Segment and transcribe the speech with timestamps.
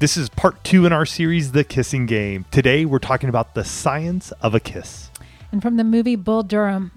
[0.00, 2.44] This is part two in our series, The Kissing Game.
[2.52, 5.10] Today we're talking about the science of a kiss.
[5.50, 6.92] And from the movie Bull Durham,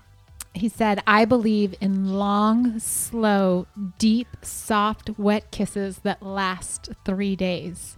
[0.54, 3.66] he said, I believe in long, slow,
[3.98, 7.98] deep, soft, wet kisses that last three days.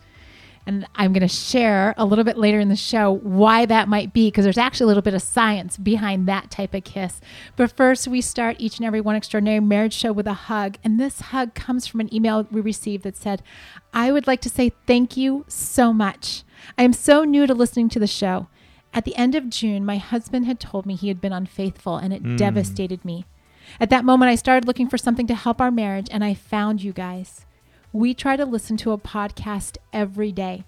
[0.66, 4.14] And I'm going to share a little bit later in the show why that might
[4.14, 7.20] be, because there's actually a little bit of science behind that type of kiss.
[7.56, 10.78] But first, we start each and every one extraordinary marriage show with a hug.
[10.84, 13.44] And this hug comes from an email we received that said,
[13.94, 16.44] I would like to say thank you so much.
[16.78, 18.48] I am so new to listening to the show.
[18.94, 22.14] At the end of June, my husband had told me he had been unfaithful, and
[22.14, 22.36] it hmm.
[22.36, 23.26] devastated me.
[23.80, 26.84] At that moment, I started looking for something to help our marriage, and I found
[26.84, 27.46] you guys.
[27.94, 30.66] We try to listen to a podcast every day.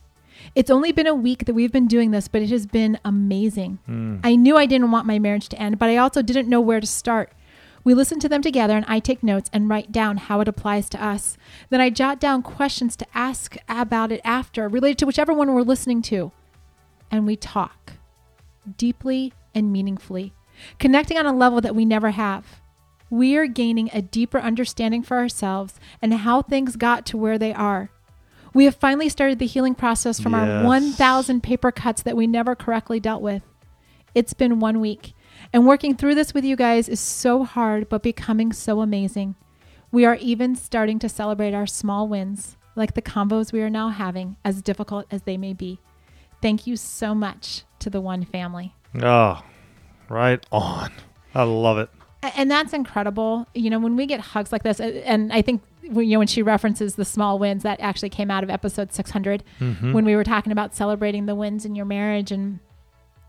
[0.54, 3.80] It's only been a week that we've been doing this, but it has been amazing.
[3.88, 4.18] Hmm.
[4.24, 6.80] I knew I didn't want my marriage to end, but I also didn't know where
[6.80, 7.34] to start.
[7.84, 10.88] We listen to them together, and I take notes and write down how it applies
[10.90, 11.36] to us.
[11.70, 15.62] Then I jot down questions to ask about it after, related to whichever one we're
[15.62, 16.32] listening to.
[17.10, 17.94] And we talk
[18.78, 20.34] deeply and meaningfully,
[20.78, 22.62] connecting on a level that we never have.
[23.10, 27.54] We are gaining a deeper understanding for ourselves and how things got to where they
[27.54, 27.92] are.
[28.54, 32.56] We have finally started the healing process from our 1,000 paper cuts that we never
[32.56, 33.44] correctly dealt with.
[34.16, 35.14] It's been one week,
[35.52, 39.36] and working through this with you guys is so hard, but becoming so amazing.
[39.92, 43.90] We are even starting to celebrate our small wins, like the combos we are now
[43.90, 45.80] having, as difficult as they may be.
[46.42, 48.74] Thank you so much to the One family.
[49.02, 49.42] Oh,
[50.08, 50.92] right on.
[51.34, 51.90] I love it.
[52.36, 53.48] And that's incredible.
[53.54, 56.28] You know, when we get hugs like this, and I think when, you know when
[56.28, 59.94] she references the small wins, that actually came out of episode 600 mm-hmm.
[59.94, 62.60] when we were talking about celebrating the wins in your marriage and.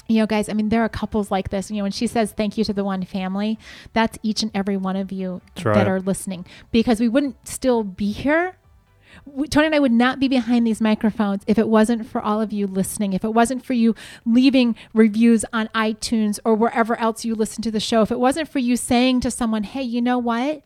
[0.08, 1.68] You know, guys, I mean, there are couples like this.
[1.68, 3.58] You know, when she says thank you to the one family,
[3.92, 5.88] that's each and every one of you That's that right.
[5.88, 8.56] are listening because we wouldn't still be here.
[9.24, 12.40] We, Tony and I would not be behind these microphones if it wasn't for all
[12.40, 13.94] of you listening, if it wasn't for you
[14.24, 18.48] leaving reviews on iTunes or wherever else you listen to the show, if it wasn't
[18.48, 20.62] for you saying to someone, hey, you know what?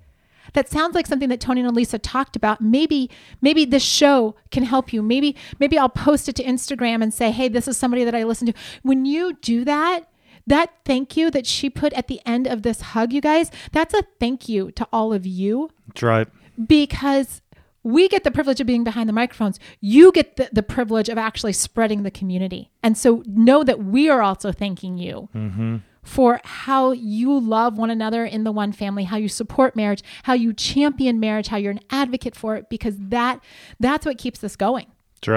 [0.55, 2.61] That sounds like something that Tony and Alisa talked about.
[2.61, 3.09] Maybe,
[3.41, 5.03] maybe this show can help you.
[5.03, 8.25] Maybe, maybe I'll post it to Instagram and say, hey, this is somebody that I
[8.25, 8.55] listen to.
[8.83, 10.09] When you do that,
[10.47, 13.95] that thank you that she put at the end of this hug, you guys, that's
[13.95, 16.29] a thank you to all of you That's right.
[16.67, 17.43] because
[17.83, 19.59] we get the privilege of being behind the microphones.
[19.81, 22.71] You get the, the privilege of actually spreading the community.
[22.83, 25.77] And so know that we are also thanking you mm-hmm.
[26.03, 30.35] for how you love one another in the one family, how you support marriage, how
[30.35, 33.43] you champion marriage, how you're an advocate for it, because that
[33.79, 34.87] that's what keeps this going.
[35.21, 35.29] That's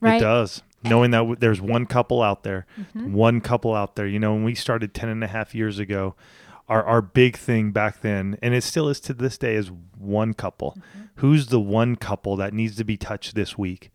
[0.00, 0.16] right.
[0.16, 0.62] It does.
[0.84, 3.12] Knowing that w- there's one couple out there, mm-hmm.
[3.12, 4.06] one couple out there.
[4.06, 6.16] You know, when we started 10 and a half years ago,
[6.68, 10.34] our, our big thing back then, and it still is to this day, is one
[10.34, 10.76] couple.
[10.78, 11.01] Mm-hmm.
[11.16, 13.90] Who's the one couple that needs to be touched this week?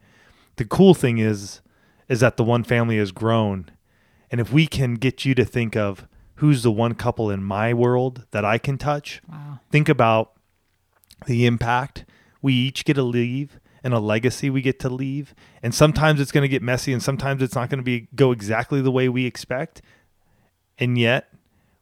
[0.58, 1.62] The cool thing is,
[2.08, 3.70] is that the one family has grown.
[4.32, 7.74] And if we can get you to think of who's the one couple in my
[7.74, 9.60] world that I can touch, Wow.
[9.72, 10.34] think about
[11.26, 12.06] the impact
[12.42, 16.32] we each get to leave and a legacy we get to leave and sometimes it's
[16.32, 19.10] going to get messy and sometimes it's not going to be go exactly the way
[19.10, 19.82] we expect
[20.78, 21.34] and yet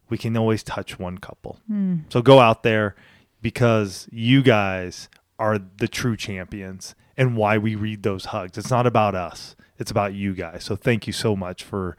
[0.09, 1.97] we can always touch one couple hmm.
[2.09, 2.95] so go out there
[3.41, 5.09] because you guys
[5.39, 9.91] are the true champions and why we read those hugs it's not about us it's
[9.91, 11.95] about you guys so thank you so much for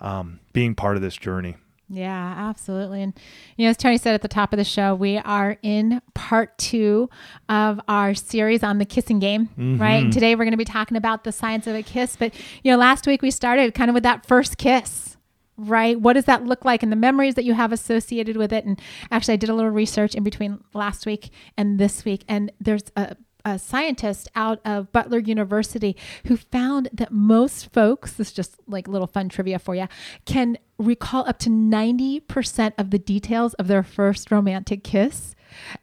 [0.00, 1.56] um, being part of this journey
[1.88, 3.00] Yeah, absolutely.
[3.00, 3.12] And
[3.56, 6.58] you know, as Tony said at the top of the show, we are in part
[6.58, 7.08] two
[7.48, 10.02] of our series on the kissing game, right?
[10.02, 12.16] And today we're going to be talking about the science of a kiss.
[12.16, 15.15] But you know, last week we started kind of with that first kiss.
[15.58, 15.98] Right?
[15.98, 18.64] What does that look like and the memories that you have associated with it?
[18.64, 18.80] And
[19.10, 22.84] actually, I did a little research in between last week and this week, and there's
[22.96, 23.16] a
[23.46, 28.88] a scientist out of Butler University who found that most folks, this is just like
[28.88, 29.86] little fun trivia for you,
[30.24, 35.36] can recall up to 90% of the details of their first romantic kiss.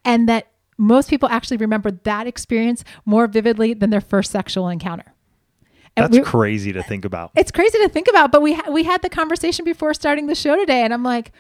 [0.04, 0.48] And that
[0.78, 5.13] most people actually remember that experience more vividly than their first sexual encounter.
[5.96, 8.72] And that's we- crazy to think about it's crazy to think about, but we ha-
[8.72, 11.32] we had the conversation before starting the show today, and I'm like,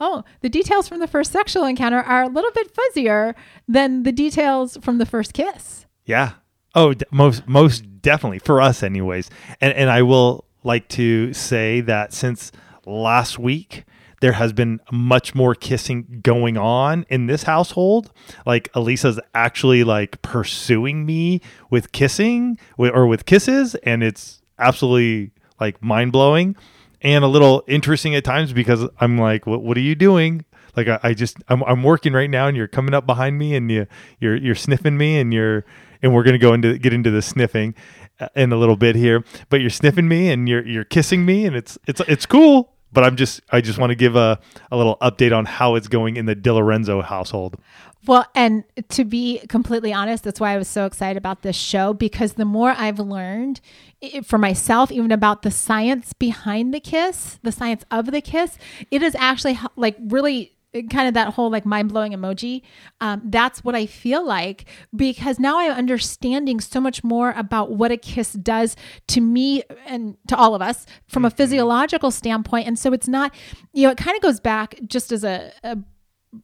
[0.00, 3.34] oh, the details from the first sexual encounter are a little bit fuzzier
[3.66, 5.86] than the details from the first kiss.
[6.04, 6.32] Yeah.
[6.74, 9.30] Oh, d- most most definitely for us, anyways.
[9.60, 12.52] And and I will like to say that since
[12.86, 13.84] last week,
[14.22, 18.12] there has been much more kissing going on in this household.
[18.46, 21.40] Like Alisa's actually like pursuing me
[21.70, 26.54] with kissing or with kisses, and it's absolutely like mind blowing
[27.02, 30.44] and a little interesting at times because I'm like, what What are you doing?
[30.76, 33.56] Like I, I just I'm, I'm working right now, and you're coming up behind me,
[33.56, 33.88] and you
[34.20, 35.64] you're you're sniffing me, and you're
[36.00, 37.74] and we're gonna go into get into the sniffing
[38.20, 39.24] uh, in a little bit here.
[39.50, 42.72] But you're sniffing me, and you're you're kissing me, and it's it's it's cool.
[42.92, 44.38] But I'm just I just want to give a
[44.70, 47.56] a little update on how it's going in the DiLorenzo household.
[48.04, 51.94] Well, and to be completely honest, that's why I was so excited about this show
[51.94, 53.60] because the more I've learned
[54.02, 58.58] i for myself, even about the science behind the kiss, the science of the kiss,
[58.90, 60.52] it is actually like really
[60.90, 62.62] kind of that whole like mind blowing emoji.
[63.00, 64.64] Um, that's what I feel like
[64.94, 68.76] because now I'm understanding so much more about what a kiss does
[69.08, 72.66] to me and to all of us from a physiological standpoint.
[72.66, 73.34] And so it's not,
[73.72, 75.78] you know, it kind of goes back just as a, a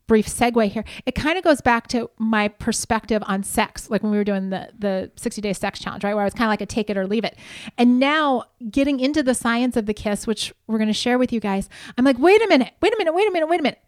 [0.06, 0.84] brief segue here.
[1.06, 4.50] It kind of goes back to my perspective on sex, like when we were doing
[4.50, 6.14] the the 60 day sex challenge, right?
[6.14, 7.36] Where I was kind of like a take it or leave it.
[7.78, 11.32] And now getting into the science of the kiss, which we're going to share with
[11.32, 13.62] you guys, I'm like, wait a minute, wait a minute, wait a minute, wait a
[13.62, 13.78] minute.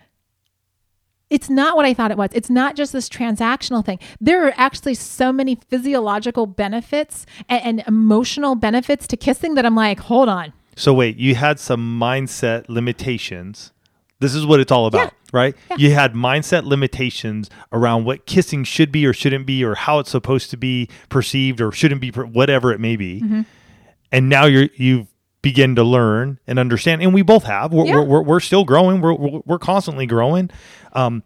[1.30, 2.30] It's not what I thought it was.
[2.32, 3.98] It's not just this transactional thing.
[4.20, 9.76] There are actually so many physiological benefits and, and emotional benefits to kissing that I'm
[9.76, 10.52] like, hold on.
[10.76, 13.72] So wait, you had some mindset limitations.
[14.18, 15.10] This is what it's all about, Yeah.
[15.32, 15.56] right?
[15.70, 15.76] Yeah.
[15.78, 20.10] You had mindset limitations around what kissing should be or shouldn't be, or how it's
[20.10, 23.20] supposed to be perceived or shouldn't be, whatever it may be.
[23.22, 23.42] Mm-hmm.
[24.12, 25.06] And now you're you've
[25.42, 27.72] begin to learn and understand, and we both have.
[27.72, 27.94] We're Yeah.
[27.96, 29.00] we're, we're, we're still growing.
[29.00, 30.50] We're, we're constantly growing,
[30.92, 31.22] um,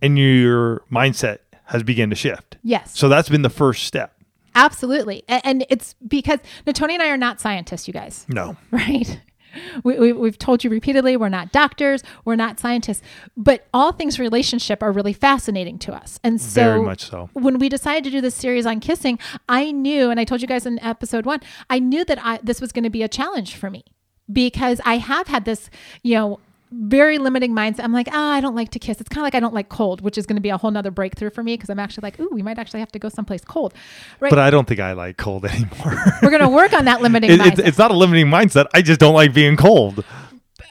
[0.00, 2.58] and your mindset has begun to shift.
[2.62, 2.98] Yes.
[2.98, 4.14] So that's been the first step.
[4.54, 5.24] Absolutely.
[5.28, 6.40] And it's because
[6.74, 9.18] Tony and I are not scientists, you guys, No, right?
[9.84, 13.02] We, we, we've told you repeatedly we're not doctors, we're not scientists,
[13.36, 16.20] but all things relationship are really fascinating to us.
[16.22, 17.30] And so, Very much so.
[17.32, 19.18] when we decided to do this series on kissing,
[19.48, 22.60] I knew, and I told you guys in episode one, I knew that I, this
[22.60, 23.84] was going to be a challenge for me
[24.30, 25.68] because I have had this,
[26.02, 26.40] you know,
[26.72, 27.84] very limiting mindset.
[27.84, 29.00] I'm like, ah, I don't like to kiss.
[29.00, 30.70] It's kind of like I don't like cold, which is going to be a whole
[30.70, 33.08] nother breakthrough for me because I'm actually like, ooh, we might actually have to go
[33.08, 33.74] someplace cold,
[34.20, 34.30] right?
[34.30, 35.96] but I don't think I like cold anymore.
[36.22, 37.46] We're going to work on that limiting It- mindset.
[37.52, 38.66] it's, it's not a limiting mindset.
[38.74, 40.04] I just don't like being cold.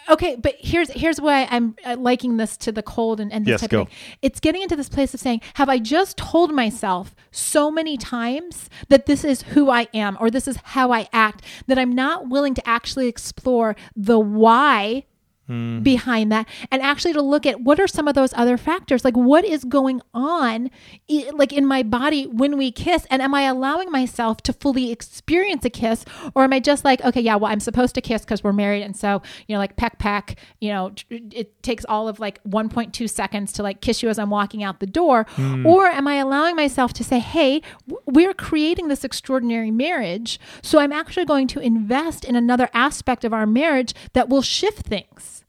[0.10, 3.52] okay, but here's here's why I'm uh, liking this to the cold and, and this
[3.52, 3.82] Yes, type go.
[3.84, 3.98] of thing.
[4.22, 8.70] It's getting into this place of saying, have I just told myself so many times
[8.90, 12.28] that this is who I am or this is how I act that I'm not
[12.28, 15.06] willing to actually explore the why
[15.52, 15.82] Hmm.
[15.82, 19.18] behind that and actually to look at what are some of those other factors like
[19.18, 20.72] what is going on
[21.34, 25.66] like in my body when we kiss and am i allowing myself to fully experience
[25.66, 26.06] a kiss
[26.36, 28.82] or am i just like okay yeah well i'm supposed to kiss because we're married
[28.82, 33.10] and so you know like peck peck you know it takes all of like 1.2
[33.10, 35.26] seconds to like kiss you as i'm walking out the door
[35.66, 37.62] or am i allowing myself to say hey
[38.06, 43.34] we're creating this extraordinary marriage so i'm actually going to invest in another aspect of
[43.34, 45.41] our marriage that will shift things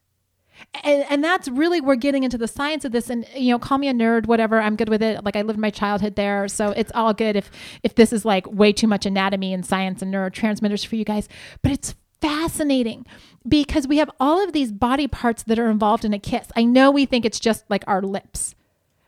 [0.84, 3.78] and, and that's really we're getting into the science of this and you know call
[3.78, 5.24] me a nerd whatever i'm good with it.
[5.24, 7.50] Like i lived my childhood there so it's all good if
[7.82, 11.28] if this is like way too much anatomy and science and neurotransmitters for you guys.
[11.62, 13.04] But it's fascinating
[13.46, 16.48] because we have all of these body parts that are involved in a kiss.
[16.56, 18.55] I know we think it's just like our lips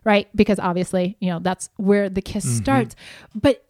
[0.04, 0.28] right?
[0.34, 2.62] Because obviously you know that's where the kiss mm-hmm.
[2.62, 2.96] starts.
[3.34, 3.64] But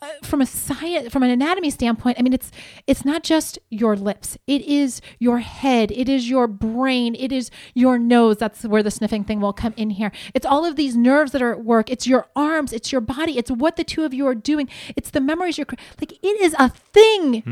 [0.00, 2.50] uh, from a science from an anatomy standpoint i mean it's
[2.86, 4.36] it's not just your lips.
[4.46, 5.90] It is your head.
[5.92, 7.14] It is your brain.
[7.14, 8.38] It is your nose.
[8.38, 10.10] That's where the sniffing thing will come in here.
[10.34, 11.90] It's all of these nerves that are at work.
[11.90, 12.72] It's your arms.
[12.72, 13.38] It's your body.
[13.38, 14.68] It's what the two of you are doing.
[14.96, 15.66] It's the memories you're
[16.00, 17.42] like it is a thing.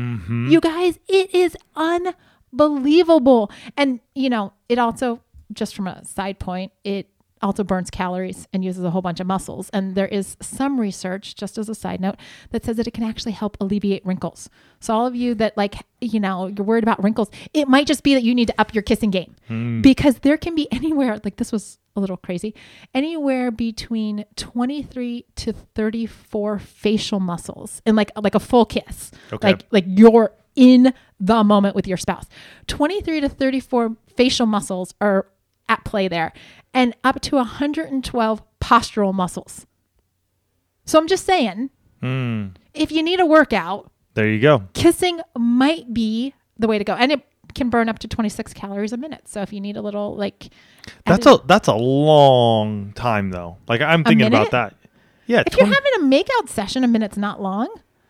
[0.49, 3.51] You guys it is unbelievable.
[3.75, 5.21] And you know it also
[5.53, 7.09] just from a side point it
[7.41, 9.69] also burns calories and uses a whole bunch of muscles.
[9.71, 12.15] And there is some research, just as a side note,
[12.51, 14.49] that says that it can actually help alleviate wrinkles.
[14.79, 18.03] So all of you that like, you know, you're worried about wrinkles, it might just
[18.03, 19.81] be that you need to up your kissing game hmm.
[19.81, 22.53] because there can be anywhere like this was a little crazy,
[22.93, 29.11] anywhere between 23 to 34 facial muscles in like like a full kiss.
[29.33, 29.47] Okay.
[29.47, 32.25] Like like you're in the moment with your spouse.
[32.67, 35.27] 23 to 34 facial muscles are
[35.69, 36.33] at play there
[36.77, 39.65] and up to 112 postural muscles.
[40.85, 42.49] So I'm just saying, Hmm.
[42.75, 44.63] if you need a workout, There you go.
[44.73, 46.93] kissing might be the way to go.
[46.93, 47.21] And it
[47.55, 49.27] can burn up to 26 calories a minute.
[49.27, 50.49] So if you need a little like
[51.05, 53.57] That's a that's a long time though.
[53.67, 54.75] Like I'm thinking about that.
[55.25, 57.67] Yeah, If 20 you're having a makeout session, a minute's not long.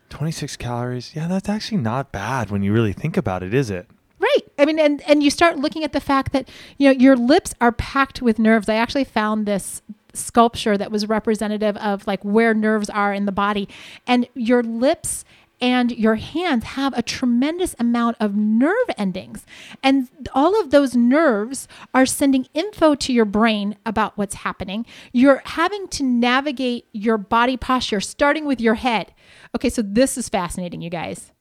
[0.10, 1.14] 26 calories.
[1.16, 3.88] Yeah, that's actually not bad when you really think about it, is it?
[4.20, 4.42] Right.
[4.58, 7.54] I mean, and, and you start looking at the fact that, you know, your lips
[7.62, 8.68] are packed with nerves.
[8.68, 9.82] I actually found this
[10.14, 13.70] sculpture that was representative of like where nerves are in the body.
[14.08, 15.24] And your lips
[15.60, 19.46] and your hands have a tremendous amount of nerve endings.
[19.82, 24.86] And all of those nerves are sending info to your brain about what's happening.
[25.14, 29.14] You're having to navigate your body posture, starting with your head.
[29.56, 31.32] Okay, so this is fascinating, you guys.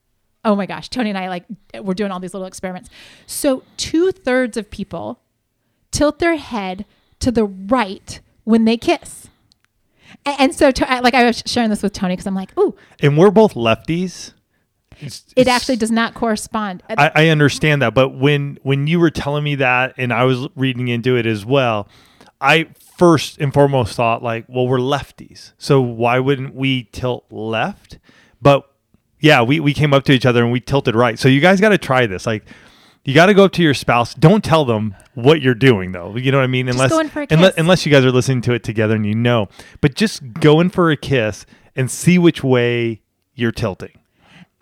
[0.46, 1.44] Oh my gosh, Tony and I like
[1.82, 2.88] we're doing all these little experiments.
[3.26, 5.20] So two thirds of people
[5.90, 6.84] tilt their head
[7.20, 9.28] to the right when they kiss.
[10.24, 13.18] And so, to, like, I was sharing this with Tony because I'm like, ooh, And
[13.18, 14.32] we're both lefties.
[14.98, 16.82] It's- it it's- actually does not correspond.
[16.88, 20.48] I, I understand that, but when when you were telling me that, and I was
[20.54, 21.88] reading into it as well,
[22.40, 27.98] I first and foremost thought like, well, we're lefties, so why wouldn't we tilt left?
[28.40, 28.70] But
[29.20, 31.18] yeah, we we came up to each other and we tilted right.
[31.18, 32.26] So you guys got to try this.
[32.26, 32.44] Like,
[33.04, 34.14] you got to go up to your spouse.
[34.14, 36.16] Don't tell them what you're doing, though.
[36.16, 36.68] You know what I mean?
[36.68, 39.06] Unless go in for a unless, unless you guys are listening to it together and
[39.06, 39.48] you know.
[39.80, 43.00] But just go in for a kiss and see which way
[43.34, 43.92] you're tilting.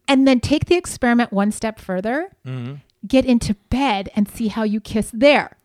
[0.07, 2.75] and then take the experiment one step further, Mm-hmm.
[3.07, 5.57] get into bed and see how you kiss there.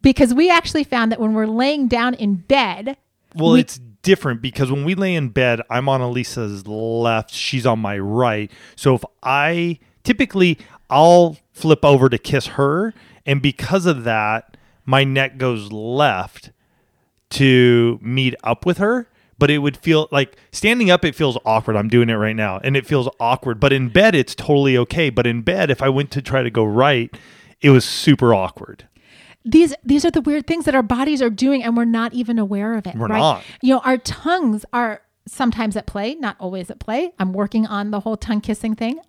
[0.00, 2.96] Because we actually found that when we're laying down in bed,
[3.36, 7.66] Well, we- it's different because when we lay in bed, I'm on Alisa's left, she's
[7.66, 8.50] on my right.
[8.76, 10.58] So if I typically
[10.90, 12.92] I'll flip over to kiss her,
[13.24, 16.50] and because of that, my neck goes left
[17.30, 19.08] to meet up with her.
[19.38, 21.74] But it would feel like standing up, it feels awkward.
[21.74, 23.58] I'm doing it right now, and it feels awkward.
[23.58, 25.10] But in bed, it's totally okay.
[25.10, 27.12] But in bed, if I went to try to go right,
[27.60, 28.86] it was super awkward.
[29.44, 32.38] These these are the weird things that our bodies are doing and we're not even
[32.38, 33.42] aware of it We're right not.
[33.60, 37.90] you know our tongues are sometimes at play not always at play i'm working on
[37.90, 39.00] the whole tongue kissing thing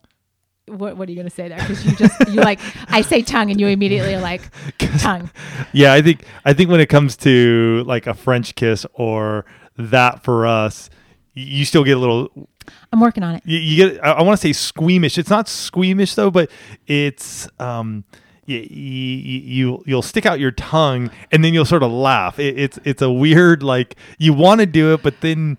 [0.67, 3.21] what, what are you going to say there because you just you like i say
[3.21, 4.41] tongue and you immediately are like
[4.99, 5.29] tongue
[5.73, 9.45] Yeah, I think I think when it comes to like a French kiss or
[9.77, 10.89] that for us,
[11.33, 12.47] you still get a little.
[12.93, 14.03] i'm working on it You, you get.
[14.05, 15.17] I, I want to say squeamish.
[15.17, 16.49] It's not squeamish though, but
[16.87, 18.05] it's um.
[18.45, 22.39] You, you you'll stick out your tongue and then you'll sort of laugh.
[22.39, 25.57] It, it's it's a weird like you want to do it, but then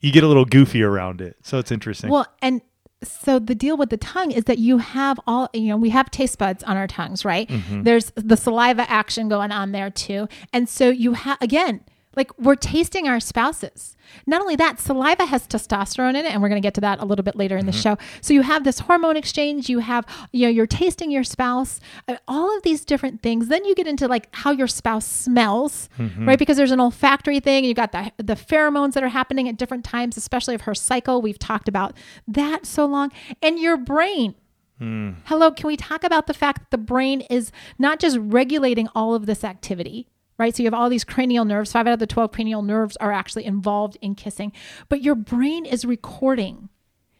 [0.00, 1.36] you get a little goofy around it.
[1.42, 2.10] So it's interesting.
[2.10, 2.62] Well, and
[3.02, 6.10] so the deal with the tongue is that you have all, you know, we have
[6.10, 7.48] taste buds on our tongues, right?
[7.48, 7.82] Mm-hmm.
[7.82, 10.28] There's the saliva action going on there too.
[10.52, 11.82] And so you have, again,
[12.16, 13.96] like we're tasting our spouses.
[14.26, 17.00] Not only that, saliva has testosterone in it, and we're going to get to that
[17.00, 17.80] a little bit later in the mm-hmm.
[17.80, 17.98] show.
[18.20, 19.68] So you have this hormone exchange.
[19.68, 23.48] You have, you know, you're tasting your spouse, uh, all of these different things.
[23.48, 26.28] Then you get into like how your spouse smells, mm-hmm.
[26.28, 26.38] right?
[26.38, 27.64] Because there's an olfactory thing.
[27.64, 31.22] You got the the pheromones that are happening at different times, especially of her cycle.
[31.22, 31.96] We've talked about
[32.28, 34.34] that so long, and your brain.
[34.80, 35.16] Mm.
[35.26, 39.14] Hello, can we talk about the fact that the brain is not just regulating all
[39.14, 40.08] of this activity,
[40.42, 40.56] right?
[40.56, 41.70] So you have all these cranial nerves.
[41.70, 44.52] Five out of the 12 cranial nerves are actually involved in kissing,
[44.88, 46.68] but your brain is recording,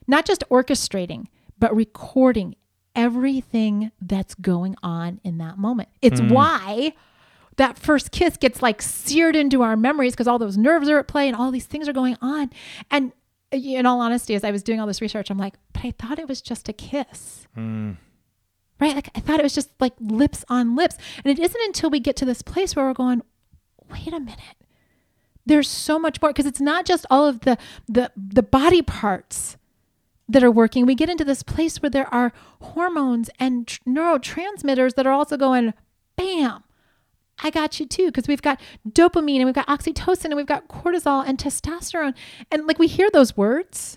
[0.08, 1.26] not just orchestrating,
[1.56, 2.56] but recording
[2.96, 5.88] everything that's going on in that moment.
[6.02, 6.30] It's hmm.
[6.30, 6.94] why
[7.56, 11.06] that first kiss gets like seared into our memories because all those nerves are at
[11.06, 12.50] play and all these things are going on.
[12.90, 13.12] And
[13.52, 16.18] in all honesty, as I was doing all this research, I'm like, but I thought
[16.18, 17.46] it was just a kiss.
[17.54, 17.92] Hmm.
[18.82, 18.96] Right?
[18.96, 20.96] Like I thought it was just like lips on lips.
[21.24, 23.22] And it isn't until we get to this place where we're going,
[23.88, 24.56] wait a minute.
[25.46, 29.56] There's so much more because it's not just all of the the the body parts
[30.28, 30.84] that are working.
[30.84, 35.36] We get into this place where there are hormones and tr- neurotransmitters that are also
[35.36, 35.74] going
[36.16, 36.64] bam.
[37.40, 40.66] I got you too because we've got dopamine and we've got oxytocin and we've got
[40.66, 42.14] cortisol and testosterone
[42.50, 43.96] and like we hear those words.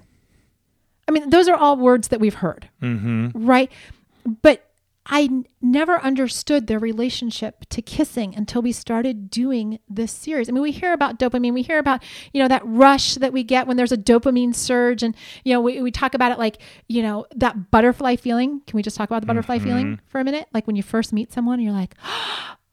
[1.07, 3.29] I mean, those are all words that we've heard mm-hmm.
[3.33, 3.71] right?
[4.43, 4.64] But
[5.07, 10.50] I n- never understood their relationship to kissing until we started doing this series.
[10.50, 12.01] I mean, we hear about dopamine, we hear about,
[12.33, 15.03] you know, that rush that we get when there's a dopamine surge.
[15.03, 16.57] And, you know, we, we talk about it like,
[16.88, 18.62] you know, that butterfly feeling.
[18.65, 19.67] Can we just talk about the butterfly mm-hmm.
[19.67, 20.47] feeling for a minute?
[20.53, 21.93] Like when you first meet someone and you're like,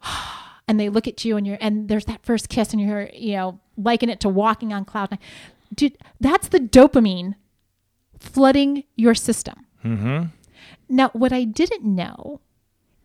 [0.69, 3.37] and they look at you and you're, and there's that first kiss and you're, you
[3.37, 5.21] know, liken it to walking on cloud nine.
[5.75, 7.35] Dude, that's the dopamine
[8.19, 9.67] flooding your system.
[9.85, 10.25] Mm-hmm.
[10.89, 12.41] Now, what I didn't know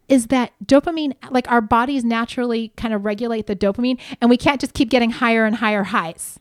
[0.07, 4.61] is that dopamine, like our bodies naturally kind of regulate the dopamine, and we can't
[4.61, 6.39] just keep getting higher and higher highs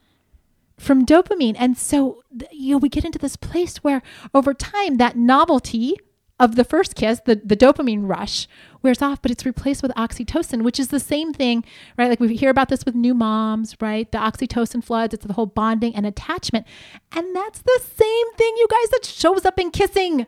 [0.79, 1.57] from dopamine.
[1.59, 4.03] And so, you know, we get into this place where
[4.35, 5.97] over time, that novelty
[6.39, 8.47] of the first kiss, the, the dopamine rush
[8.83, 11.65] wears off, but it's replaced with oxytocin, which is the same thing,
[11.97, 12.11] right?
[12.11, 14.11] Like we hear about this with new moms, right?
[14.13, 16.67] The oxytocin floods, it's the whole bonding and attachment.
[17.13, 20.27] And that's the same thing, you guys, that shows up in kissing.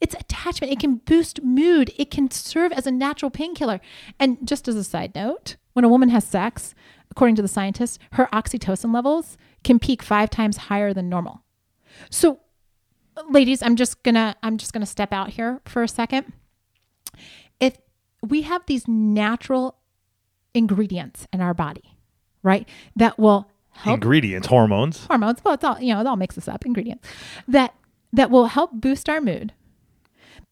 [0.00, 0.72] It's attachment.
[0.72, 1.92] It can boost mood.
[1.98, 3.80] It can serve as a natural painkiller.
[4.18, 6.74] And just as a side note, when a woman has sex,
[7.10, 11.42] according to the scientists, her oxytocin levels can peak five times higher than normal.
[12.08, 12.40] So
[13.28, 16.32] ladies, I'm just gonna I'm just gonna step out here for a second.
[17.60, 17.76] If
[18.26, 19.76] we have these natural
[20.54, 21.96] ingredients in our body,
[22.42, 22.66] right,
[22.96, 25.04] that will help Ingredients, hormones.
[25.06, 25.44] hormones.
[25.44, 27.06] Well, it's all you know, it all mixes up ingredients
[27.46, 27.74] that
[28.12, 29.52] that will help boost our mood,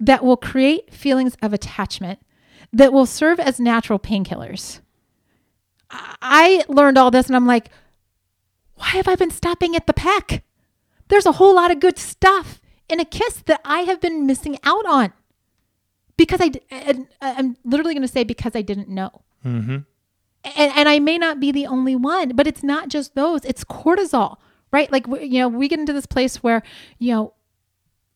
[0.00, 2.18] that will create feelings of attachment,
[2.72, 4.80] that will serve as natural painkillers.
[5.90, 7.70] I- learned all this, and I'm like,
[8.74, 10.44] why have I been stopping at the peck?
[11.08, 14.58] There's a whole lot of good stuff in a kiss that I have been missing
[14.64, 15.12] out on
[16.16, 19.76] because I, And I'm literally going to say because I didn't know Mm-hmm.
[20.56, 23.44] and, and I may not be the only one, but it's not just those.
[23.44, 24.36] It's cortisol,
[24.72, 24.90] right?
[24.90, 26.62] Like you know, we get into this place where
[26.98, 27.34] you know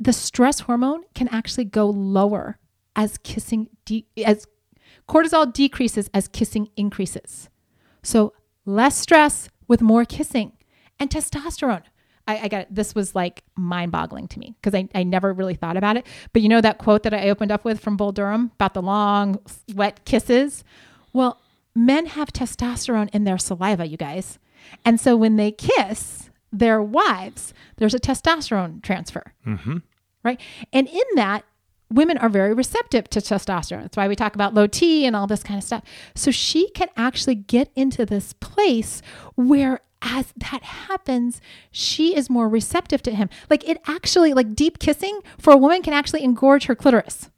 [0.03, 2.59] the stress hormone can actually go lower
[2.97, 4.47] as kissing de- as
[5.09, 7.49] cortisol decreases as kissing increases.
[8.03, 8.33] So
[8.65, 10.53] less stress with more kissing
[10.99, 11.83] and testosterone.
[12.27, 15.55] I, I got this was like mind boggling to me because I, I never really
[15.55, 16.07] thought about it.
[16.33, 18.83] But you know that quote that I opened up with from Bull Durham about the
[18.83, 19.39] long,
[19.75, 20.65] wet kisses?
[21.13, 21.41] Well,
[21.75, 24.39] men have testosterone in their saliva, you guys.
[24.85, 29.79] And so when they kiss their wives, there's a testosterone transfer, Mm-hmm.
[30.23, 30.41] Right?
[30.73, 31.45] And in that,
[31.91, 33.83] women are very receptive to testosterone.
[33.83, 35.83] That's why we talk about low T and all this kind of stuff.
[36.15, 39.03] So she can actually get into this place
[39.35, 43.29] where as that happens, she is more receptive to him.
[43.49, 47.31] Like it actually, like deep kissing for a woman can actually engorge her clitoris.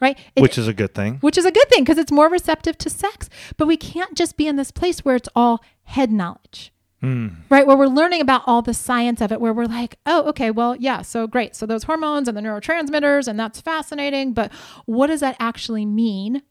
[0.00, 0.18] Right?
[0.34, 1.18] It- Which is a good thing.
[1.20, 3.28] which is a good thing because it's more receptive to sex.
[3.56, 7.36] But we can't just be in this place where it's all head knowledge, Mm.
[7.48, 7.64] right?
[7.66, 10.74] Where we're learning about all the science of it, where we're like, oh, okay, well,
[10.74, 11.54] yeah, so great.
[11.54, 14.32] So those hormones and the neurotransmitters, and that's fascinating.
[14.32, 14.52] But
[14.84, 16.42] what does that actually mean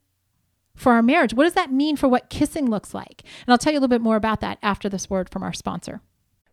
[0.74, 1.34] for our marriage?
[1.34, 3.24] What does that mean for what kissing looks like?
[3.24, 5.54] And I'll tell you a little bit more about that after this word from our
[5.54, 6.00] sponsor.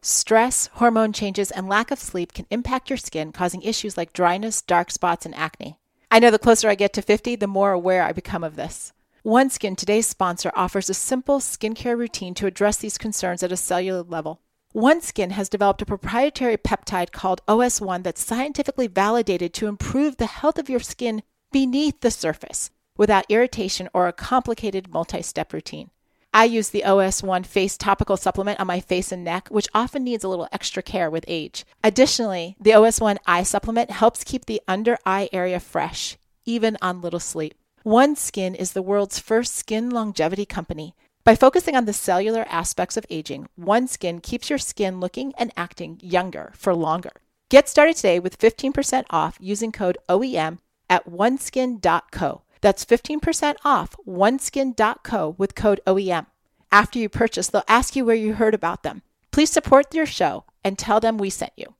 [0.02, 4.60] Stress, hormone changes, and lack of sleep can impact your skin, causing issues like dryness,
[4.60, 5.78] dark spots, and acne.
[6.10, 8.92] I know the closer I get to 50, the more aware I become of this.
[9.24, 14.02] OneSkin, today's sponsor, offers a simple skincare routine to address these concerns at a cellular
[14.02, 14.42] level.
[14.74, 20.58] OneSkin has developed a proprietary peptide called OS1 that's scientifically validated to improve the health
[20.58, 25.90] of your skin beneath the surface without irritation or a complicated multi step routine.
[26.34, 30.24] I use the OS1 face topical supplement on my face and neck, which often needs
[30.24, 31.64] a little extra care with age.
[31.82, 37.20] Additionally, the OS1 eye supplement helps keep the under eye area fresh, even on little
[37.20, 37.54] sleep.
[37.84, 40.94] One Skin is the world's first skin longevity company.
[41.22, 45.52] By focusing on the cellular aspects of aging, One Skin keeps your skin looking and
[45.54, 47.10] acting younger for longer.
[47.50, 52.42] Get started today with 15% off using code OEM at oneskin.co.
[52.62, 56.24] That's 15% off oneskin.co with code OEM.
[56.72, 59.02] After you purchase, they'll ask you where you heard about them.
[59.30, 61.74] Please support your show and tell them we sent you.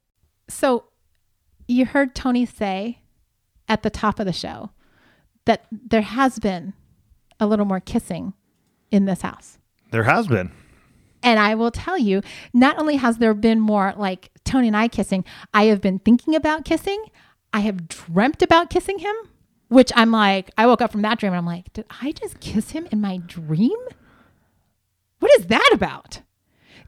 [0.48, 0.84] So
[1.66, 2.98] you heard Tony say
[3.66, 4.68] at the top of the show
[5.46, 6.74] that there has been
[7.40, 8.32] a little more kissing
[8.90, 9.58] in this house.
[9.90, 10.50] There has been.
[11.22, 12.20] And I will tell you,
[12.52, 16.34] not only has there been more like Tony and I kissing, I have been thinking
[16.34, 17.02] about kissing.
[17.52, 19.14] I have dreamt about kissing him,
[19.68, 22.40] which I'm like, I woke up from that dream and I'm like, did I just
[22.40, 23.76] kiss him in my dream?
[25.20, 26.20] What is that about?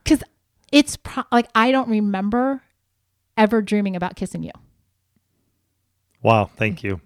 [0.04, 0.22] Because
[0.70, 2.62] it's pro- like, I don't remember
[3.36, 4.52] ever dreaming about kissing you.
[6.22, 6.50] Wow.
[6.56, 7.00] Thank you.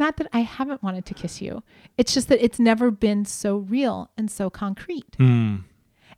[0.00, 1.62] Not that I haven't wanted to kiss you.
[1.96, 5.12] It's just that it's never been so real and so concrete.
[5.18, 5.64] Mm.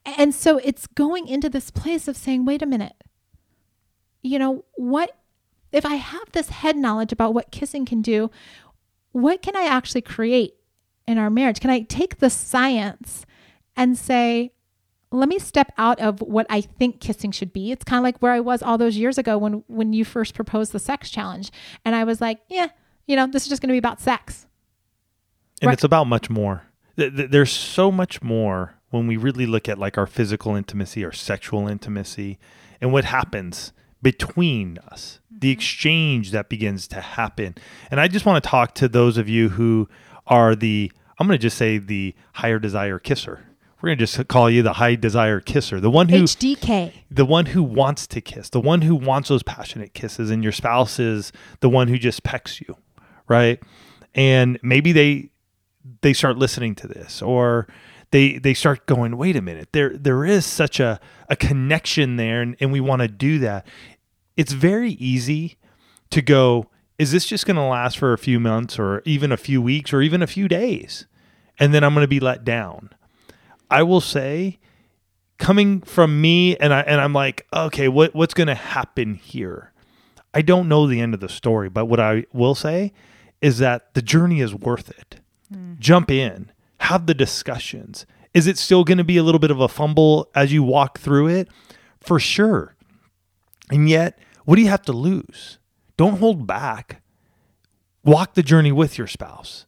[0.07, 2.95] And so it's going into this place of saying, wait a minute,
[4.23, 5.17] you know, what
[5.73, 8.31] if I have this head knowledge about what kissing can do?
[9.13, 10.55] What can I actually create
[11.07, 11.61] in our marriage?
[11.61, 13.27] Can I take the science
[13.77, 14.53] and say,
[15.11, 17.71] let me step out of what I think kissing should be?
[17.71, 20.35] It's kind of like where I was all those years ago when when you first
[20.35, 21.51] proposed the sex challenge.
[21.85, 22.69] And I was like, yeah,
[23.07, 24.47] you know, this is just going to be about sex.
[25.61, 26.65] And it's about much more.
[26.97, 31.05] Th- th- There's so much more when we really look at like our physical intimacy,
[31.05, 32.39] our sexual intimacy,
[32.81, 35.59] and what happens between us, the mm-hmm.
[35.59, 37.55] exchange that begins to happen.
[37.91, 39.89] And I just want to talk to those of you who
[40.27, 43.45] are the, I'm going to just say the higher desire kisser,
[43.83, 46.93] we're gonna just call you the high desire kisser, the one who HDK.
[47.11, 50.53] the one who wants to kiss, the one who wants those passionate kisses, and your
[50.53, 52.77] spouse is the one who just pecks you,
[53.33, 53.61] right?
[54.15, 55.31] And maybe they
[56.03, 57.67] they start listening to this, or
[58.11, 62.43] they they start going, wait a minute, there there is such a a connection there,
[62.43, 63.67] and, and we want to do that.
[64.37, 65.57] It's very easy
[66.11, 66.69] to go,
[66.99, 69.93] is this just going to last for a few months, or even a few weeks,
[69.93, 71.07] or even a few days,
[71.59, 72.91] and then I'm going to be let down.
[73.71, 74.59] I will say
[75.39, 79.73] coming from me and I and I'm like, okay, what what's going to happen here?
[80.35, 82.93] I don't know the end of the story, but what I will say
[83.43, 85.21] is that the journey is worth it.
[85.53, 85.75] Hmm.
[85.79, 88.07] Jump in, have the discussions.
[88.33, 90.99] Is it still going to be a little bit of a fumble as you walk
[90.99, 91.49] through it?
[92.01, 92.75] For sure.
[93.71, 95.59] And yet, what do you have to lose?
[95.97, 97.03] Don't hold back.
[98.05, 99.67] Walk the journey with your spouse,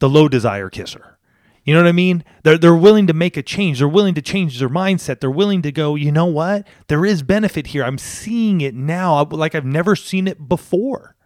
[0.00, 1.18] the low desire kisser.
[1.64, 2.24] You know what I mean?
[2.42, 3.78] They're, they're willing to make a change.
[3.78, 5.20] They're willing to change their mindset.
[5.20, 6.66] They're willing to go, you know what?
[6.88, 7.84] There is benefit here.
[7.84, 11.16] I'm seeing it now like I've never seen it before.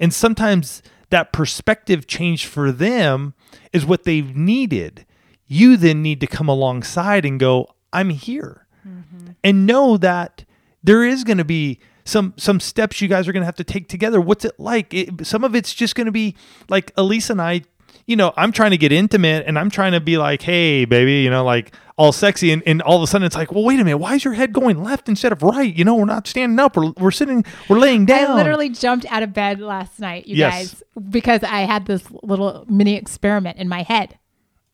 [0.00, 3.34] And sometimes that perspective change for them
[3.72, 5.06] is what they've needed.
[5.46, 8.66] You then need to come alongside and go, I'm here.
[8.86, 9.32] Mm-hmm.
[9.42, 10.44] And know that
[10.82, 13.64] there is going to be some some steps you guys are going to have to
[13.64, 14.20] take together.
[14.20, 14.92] What's it like?
[14.92, 16.36] It, some of it's just going to be
[16.68, 17.62] like Elise and I
[18.06, 21.22] you know, I'm trying to get intimate and I'm trying to be like, hey, baby,
[21.22, 22.52] you know, like all sexy.
[22.52, 23.98] And, and all of a sudden it's like, well, wait a minute.
[23.98, 25.74] Why is your head going left instead of right?
[25.74, 26.76] You know, we're not standing up.
[26.76, 28.32] We're, we're sitting, we're laying down.
[28.32, 30.52] I literally jumped out of bed last night, you Yes.
[30.74, 34.18] guys, because I had this little mini experiment in my head.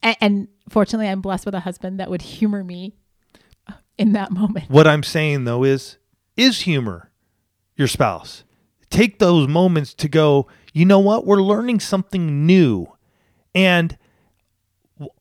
[0.03, 2.95] And, and fortunately, I'm blessed with a husband that would humor me
[3.99, 4.71] in that moment.
[4.71, 5.99] What I'm saying though is,
[6.37, 7.11] is humor
[7.77, 8.45] your spouse.
[8.89, 11.27] Take those moments to go, you know what?
[11.27, 12.87] We're learning something new.
[13.55, 13.97] And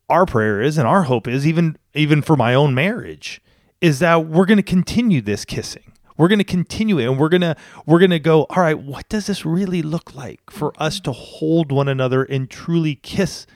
[0.10, 3.42] our prayer is and our hope is even even for my own marriage
[3.82, 5.94] is that we're going to continue this kissing.
[6.18, 8.78] We're going to continue it and we're going to we're going to go, all right,
[8.78, 13.48] what does this really look like for us to hold one another and truly kiss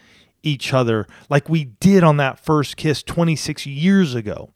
[0.44, 4.52] each other like we did on that first kiss 26 years ago?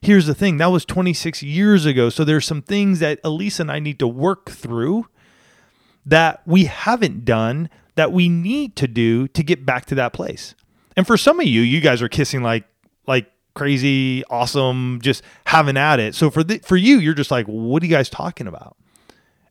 [0.00, 2.10] Here's the thing, that was 26 years ago.
[2.10, 5.06] So there's some things that Elise and I need to work through
[6.04, 10.54] that we haven't done that we need to do to get back to that place.
[10.96, 12.64] And for some of you, you guys are kissing like
[13.06, 16.14] like crazy, awesome, just having at it.
[16.14, 18.76] So for the, for you, you're just like, what are you guys talking about?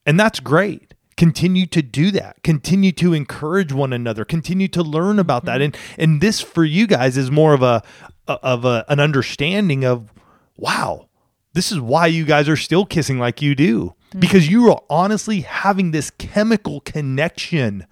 [0.06, 0.94] And that's great.
[1.18, 2.44] Continue to do that.
[2.44, 4.26] Continue to encourage one another.
[4.26, 5.62] Continue to learn about that.
[5.62, 5.76] Mm-hmm.
[5.98, 7.84] And and this for you guys is more of a
[8.28, 10.12] of a, an understanding of
[10.58, 11.08] wow,
[11.54, 14.20] this is why you guys are still kissing like you do mm-hmm.
[14.20, 17.86] because you are honestly having this chemical connection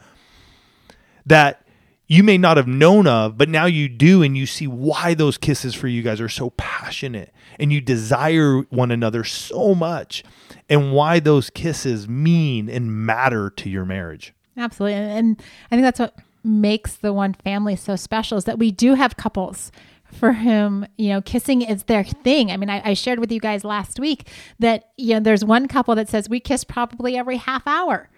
[1.26, 1.66] that
[2.08, 5.38] you may not have known of, but now you do, and you see why those
[5.38, 10.24] kisses for you guys are so passionate and you desire one another so much,
[10.70, 14.34] and why those kisses mean and matter to your marriage.
[14.58, 14.96] Absolutely.
[14.96, 18.96] And, I think that's what makes the one family so special is that we do
[18.96, 19.72] have couples
[20.12, 22.52] for whom, you know, kissing is their thing.
[22.52, 25.68] I mean, I, I shared with you guys last week that, you know, there's one
[25.68, 28.10] couple that says we kiss probably every half hour.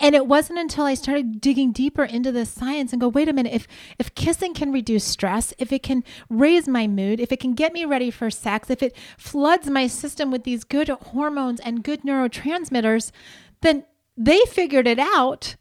[0.00, 3.32] And it wasn't until I started digging deeper into the science and go, wait a
[3.32, 3.66] minute, if
[3.98, 7.72] if kissing can reduce stress, if it can raise my mood, if it can get
[7.72, 12.02] me ready for sex, if it floods my system with these good hormones and good
[12.02, 13.12] neurotransmitters,
[13.60, 13.84] then
[14.16, 15.56] they figured it out.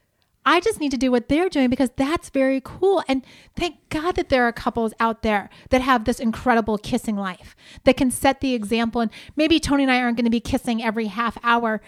[0.48, 3.04] I just need to do what they're doing because that's very cool.
[3.10, 3.26] And
[3.58, 7.98] thank God that there are couples out there that have this incredible kissing life that
[7.98, 9.02] can set the example.
[9.02, 11.82] And maybe Tony and I aren't going to be kissing every half hour,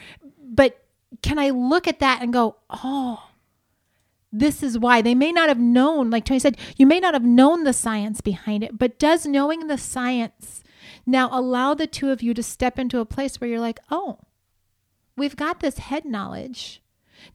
[1.22, 3.24] can I look at that and go, oh,
[4.32, 7.24] this is why they may not have known, like Tony said, you may not have
[7.24, 10.64] known the science behind it, but does knowing the science
[11.06, 14.20] now allow the two of you to step into a place where you're like, oh,
[15.18, 16.82] we've got this head knowledge.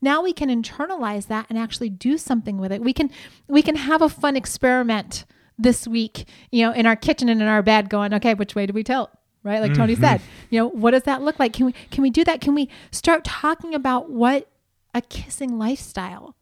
[0.00, 2.80] Now we can internalize that and actually do something with it.
[2.80, 3.10] We can
[3.48, 5.24] we can have a fun experiment
[5.58, 8.66] this week, you know, in our kitchen and in our bed going, okay, which way
[8.66, 9.10] do we tilt?
[9.44, 9.60] Right?
[9.60, 11.52] Like Tony said, you know, what does that look like?
[11.52, 12.40] Can we can we do that?
[12.40, 14.50] Can we start talking about what
[14.94, 16.34] a kissing lifestyle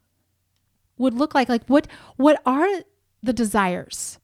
[0.98, 1.48] would look like?
[1.48, 2.68] Like what what are
[3.22, 4.18] the desires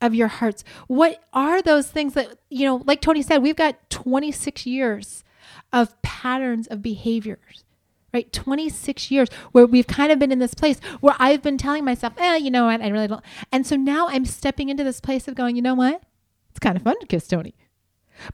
[0.00, 0.62] of your hearts?
[0.86, 5.24] What are those things that, you know, like Tony said, we've got 26 years
[5.72, 7.64] of patterns of behaviors
[8.12, 11.84] right 26 years where we've kind of been in this place where i've been telling
[11.84, 15.00] myself eh you know what i really don't and so now i'm stepping into this
[15.00, 16.02] place of going you know what
[16.50, 17.54] it's kind of fun to kiss tony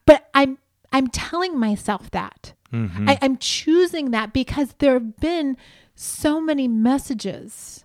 [0.06, 0.58] but i'm
[0.92, 2.54] i'm telling myself that
[3.08, 5.56] I, i'm choosing that because there have been
[5.94, 7.84] so many messages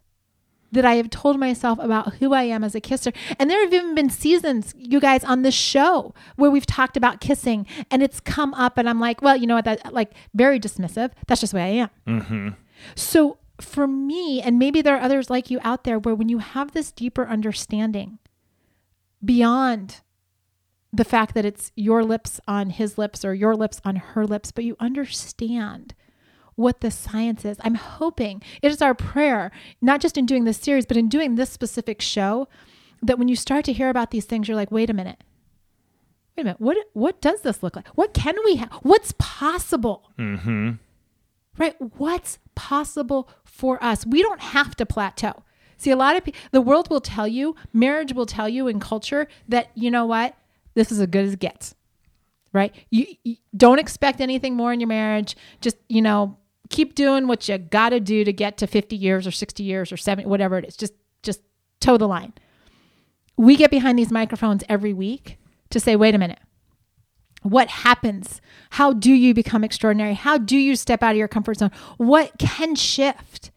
[0.73, 3.13] that I have told myself about who I am as a kisser.
[3.39, 7.21] And there have even been seasons, you guys, on this show where we've talked about
[7.21, 10.59] kissing and it's come up and I'm like, well, you know what, that like very
[10.59, 11.11] dismissive.
[11.27, 11.89] That's just the way I am.
[12.07, 12.49] Mm-hmm.
[12.95, 16.39] So for me, and maybe there are others like you out there where when you
[16.39, 18.17] have this deeper understanding
[19.23, 20.01] beyond
[20.93, 24.51] the fact that it's your lips on his lips or your lips on her lips,
[24.51, 25.95] but you understand
[26.55, 27.57] what the science is.
[27.61, 29.51] I'm hoping it is our prayer,
[29.81, 32.47] not just in doing this series, but in doing this specific show,
[33.01, 35.23] that when you start to hear about these things, you're like, wait a minute.
[36.37, 36.61] Wait a minute.
[36.61, 37.87] What what does this look like?
[37.89, 38.71] What can we have?
[38.83, 40.11] What's possible?
[40.19, 40.73] Mm-hmm.
[41.57, 41.75] Right?
[41.97, 44.05] What's possible for us?
[44.05, 45.43] We don't have to plateau.
[45.77, 48.79] See, a lot of people, the world will tell you, marriage will tell you in
[48.79, 50.35] culture that, you know what?
[50.73, 51.75] This is as good as it gets.
[52.51, 52.73] Right?
[52.91, 55.35] You, you don't expect anything more in your marriage.
[55.59, 56.37] Just, you know,
[56.69, 59.91] keep doing what you got to do to get to 50 years or 60 years
[59.91, 60.75] or 70 whatever it is.
[60.75, 61.41] Just just
[61.79, 62.33] toe the line.
[63.37, 65.37] We get behind these microphones every week
[65.71, 66.39] to say, "Wait a minute.
[67.43, 68.41] What happens?
[68.71, 70.13] How do you become extraordinary?
[70.13, 71.71] How do you step out of your comfort zone?
[71.97, 73.51] What can shift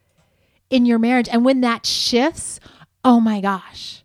[0.70, 1.28] in your marriage?
[1.30, 2.58] And when that shifts,
[3.04, 4.02] oh my gosh.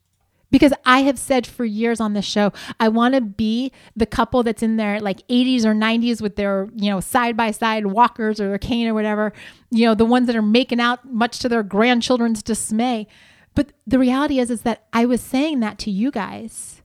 [0.52, 4.44] Because I have said for years on this show, I want to be the couple
[4.44, 8.42] that's in their like 80s or 90s with their, you know, side by side walkers
[8.42, 9.32] or their cane or whatever,
[9.70, 13.08] you know, the ones that are making out much to their grandchildren's dismay.
[13.56, 16.82] But the reality is, is that I was saying that to you guys.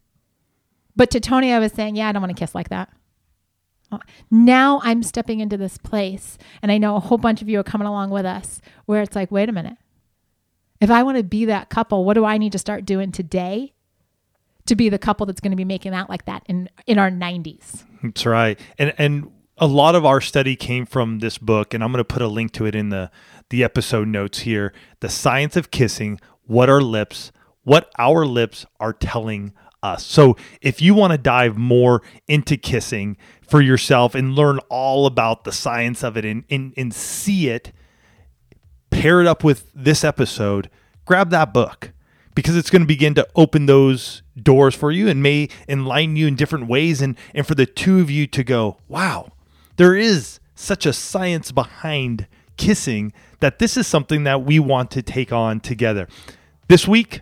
[0.94, 2.90] But to Tony, I was saying, yeah, I don't want to kiss like that.
[4.31, 7.64] Now I'm stepping into this place, and I know a whole bunch of you are
[7.64, 9.76] coming along with us where it's like, wait a minute.
[10.80, 13.72] If I want to be that couple, what do I need to start doing today
[14.66, 17.10] to be the couple that's going to be making out like that in in our
[17.10, 17.84] 90s?
[18.02, 18.58] That's right.
[18.78, 22.04] And and a lot of our study came from this book and I'm going to
[22.04, 23.10] put a link to it in the
[23.50, 24.72] the episode notes here.
[25.00, 30.04] The Science of Kissing, what our lips, what our lips are telling us.
[30.04, 35.44] So if you want to dive more into kissing for yourself and learn all about
[35.44, 37.72] the science of it and, and, and see it,
[38.96, 40.70] pair it up with this episode,
[41.04, 41.92] grab that book
[42.35, 46.26] because it's going to begin to open those doors for you and may enlighten you
[46.26, 49.32] in different ways and and for the two of you to go, wow,
[49.76, 55.02] there is such a science behind kissing that this is something that we want to
[55.02, 56.09] take on together.
[56.68, 57.20] This week,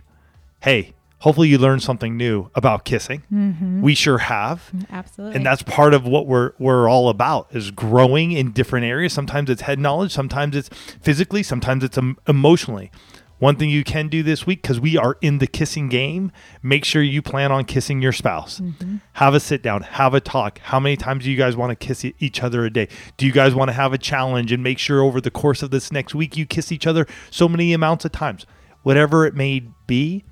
[0.61, 0.93] hey,
[1.25, 3.23] hopefully you learned something new about kissing.
[3.33, 3.81] Mm-hmm.
[3.81, 4.71] We sure have.
[4.91, 5.35] Absolutely.
[5.35, 9.11] And that's part of what we're we're all about is growing in different areas.
[9.11, 10.69] Sometimes it's head knowledge, sometimes it's
[11.01, 12.91] physically, sometimes it's um, emotionally.
[13.39, 16.85] One thing you can do this week because we are in the kissing game, make
[16.85, 18.59] sure you plan on kissing your spouse.
[18.59, 18.97] Mm-hmm.
[19.13, 20.59] Have a sit down, have a talk.
[20.59, 22.87] How many times do you guys want to kiss each other a day?
[23.17, 25.71] Do you guys want to have a challenge and make sure over the course of
[25.71, 28.45] this next week you kiss each other so many amounts of times?
[28.83, 30.23] Whatever it may be,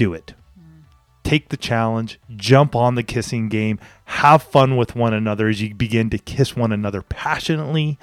[0.00, 0.32] do it.
[1.24, 5.74] Take the challenge, jump on the kissing game, have fun with one another as you
[5.74, 7.98] begin to kiss one another passionately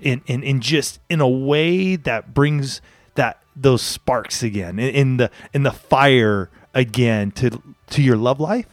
[0.00, 2.80] in, in, in just in a way that brings
[3.16, 8.38] that those sparks again in, in the in the fire again to to your love
[8.38, 8.68] life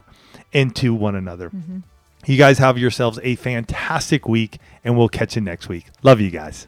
[0.54, 1.50] and to one another.
[1.50, 1.80] Mm-hmm.
[2.28, 5.88] You guys have yourselves a fantastic week and we'll catch you next week.
[6.04, 6.68] Love you guys.